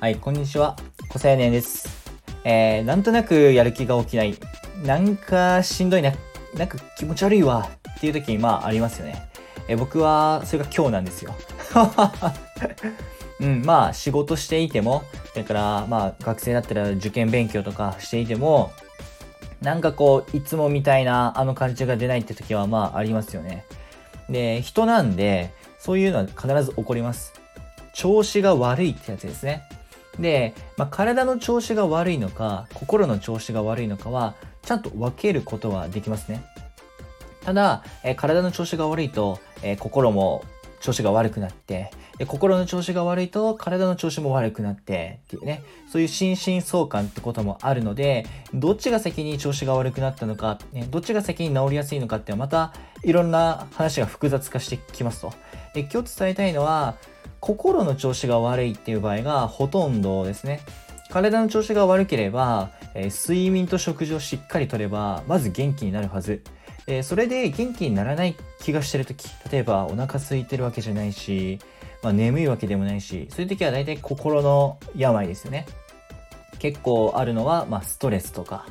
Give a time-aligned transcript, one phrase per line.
[0.00, 0.76] はい、こんにちは。
[1.08, 1.88] 小青年です。
[2.44, 4.36] えー、なんとなくやる気が起きない。
[4.84, 6.12] なんかしんどいな。
[6.54, 7.68] なんか気持ち悪いわ。
[7.96, 9.28] っていう時にまあありますよね。
[9.66, 11.34] えー僕は、それが今日なんですよ。
[13.42, 15.02] うん、まあ仕事していても、
[15.34, 18.70] だからまあ学生だったら受験勉強とかしていても、
[19.60, 23.64] なんかこう、いつもみたいなあの感じが出ないって時はまあありますよね。
[24.30, 27.32] で、人なんで、そういうのは必ず起こります。
[27.94, 29.64] 調子が悪いってやつですね。
[30.18, 36.44] で、まあ、体の調子が悪いのか、心の調子が悪いのかは、ちゃんと分けることはできますね。
[37.44, 40.44] ただ、えー体の調子が悪いと、えー心も
[40.80, 52.72] 調子が悪くなって、で心の調子が悪いと体の調子も悪くなってっていうね、そういう心身相関ってこともあるので、どっちが先に調子が悪くなったのか、ね、どっちが先に治りやすいのかってまた
[53.04, 55.32] いろんな話が複雑化してきますと。
[55.74, 56.96] で今日伝えたいのは、
[57.48, 60.60] 心の調子が悪いっていう場合がほとんどですね。
[61.08, 66.42] 体の調子が悪ければ、えー睡眠と食事をしっかりとれば、まず元気になるはず。
[66.86, 71.58] えーそれで元気にならない気がしてるとき、例えばお腹空いてるわけじゃないし、
[72.02, 75.64] まあ、眠いわけでもないし、そういう時は大体心の病ですよね。
[76.58, 78.66] 結構あるのは、まあ、ストレスとか、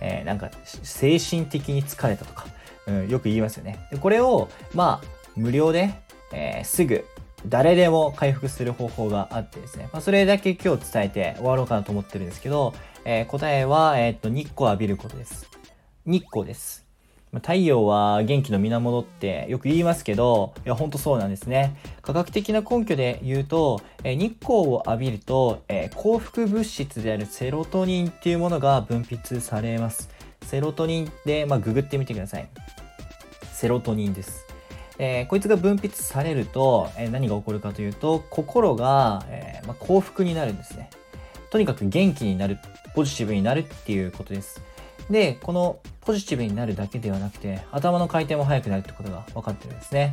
[0.00, 2.46] えーなんか精神的に疲れたとか、
[2.88, 3.86] うん、よく言いますよね。
[3.92, 5.94] でこれを、まあ、無料で、
[6.32, 7.04] えーすぐ
[7.44, 15.48] 誰でも回復する方法があってですね、まあ、それだけ今日伝えて終わろうかなと思ってるんですけど、えー答えは、えーっと日光浴びることです。
[16.06, 16.84] 日光です。
[17.34, 21.76] 太陽は元気の源ってよく言いますけど、いや、ほんとそうなんですね。
[22.00, 30.08] 科学的な根拠で言うと、え日光を浴びると、えー幸福物質であるセロトニンっていうものが分泌されます。
[30.42, 32.48] セロトニンで、まあ、ググってみてください。
[33.52, 34.45] セロトニンです。
[34.98, 40.90] えーこいつが分泌されると、えー何が起こるかというと、心が、えーまあ、幸福になるんですね。
[41.50, 42.58] とにかく元気になる、
[42.94, 44.60] ポジティブになるっていうことです。
[45.10, 50.12] で、このポジティブになるだけではなくて、頭の回転も速くなるってことが分かってるんですね。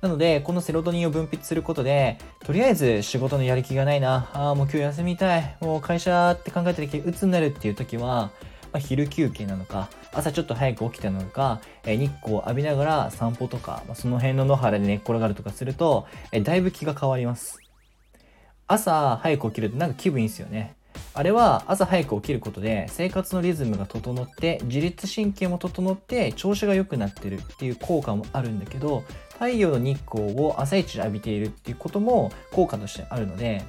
[0.00, 8.30] なので、このセロトニンを分泌することで、とりあえず仕事のやる気がないな、ああ、もう今日休みたい、もう会社って考えた時、鬱になるっていう時は、
[8.74, 17.60] まあ、昼休憩なのか、朝ちょっと早く起きたのか、え日光を浴びながら散歩とか、まあ、その辺の野原で寝っ転がるとかすると、えだいぶ気が変わります。
[18.66, 20.74] 朝早く起きるとなんか気分いいですよね。
[21.12, 29.04] あれは朝早く起きることで生活のリズムが整って自律神経も整って調子が良くなってるっていう効果もあるんだけど
[29.34, 33.62] 太陽の日光を朝一で浴びているっていうことも効果としてあるので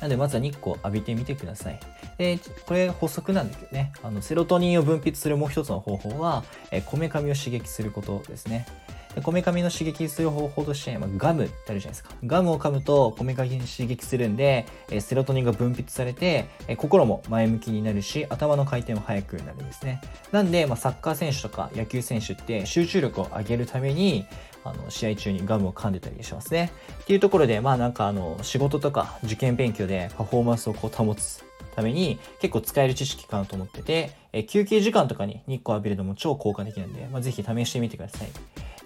[0.00, 1.80] なのでまずは日光を浴びてみてください。
[2.18, 8.66] で、これ補足なんだけどね、あのセロトニンを分泌するもう一つの方法は、えこめかみを刺激することですね。
[9.14, 12.10] でこめかみの刺激する方法として、まあ、ガムってあるじゃないですか。
[12.26, 20.02] ガムを噛むとこめかみに刺激するんで、えセロトニンが分泌されて、え心も前向きになるし、頭の回転も速くなるんですね。
[20.32, 24.26] なんで、まあ、サッカー選手とか野球選手って集中力を上げるために、
[24.64, 26.72] あの試合中にガムを噛んでたりしますね。
[27.02, 31.42] っていうところで、まあなんかあの仕事とか受験勉強でパフォーマンスをこう保つ
[31.76, 38.28] ために結構使える知識かなと思ってて、え休憩時間とかに日光浴びるのも超効果的なんで、まあ、ぜひ試してみてください。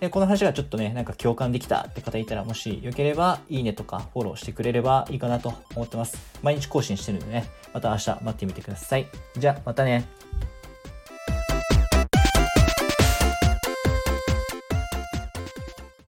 [0.01, 6.19] でこの話がちょっとね、なんか共感できたって方いたら、もしよければ、いいねとかフォローしてくれればいいかなと思ってます。
[6.43, 9.07] 毎日更新してるんでね、また明日待ってみてください。
[9.37, 10.20] じゃあ、またね。